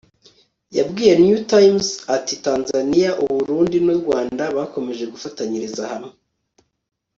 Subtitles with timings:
[0.77, 6.13] yabwiye new times ati tanzania, u burundi n'u rwanda bakomeje gufatanyiriza hamwe